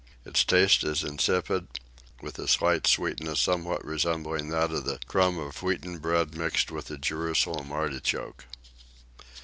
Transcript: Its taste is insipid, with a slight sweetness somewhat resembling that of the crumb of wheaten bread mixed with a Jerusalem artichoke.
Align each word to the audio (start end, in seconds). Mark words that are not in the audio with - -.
Its 0.25 0.43
taste 0.43 0.83
is 0.83 1.03
insipid, 1.03 1.67
with 2.23 2.39
a 2.39 2.47
slight 2.47 2.87
sweetness 2.87 3.39
somewhat 3.39 3.85
resembling 3.85 4.49
that 4.49 4.71
of 4.71 4.83
the 4.83 4.97
crumb 5.05 5.37
of 5.37 5.61
wheaten 5.61 5.99
bread 5.99 6.33
mixed 6.35 6.71
with 6.71 6.89
a 6.89 6.97
Jerusalem 6.97 7.71
artichoke. 7.71 8.45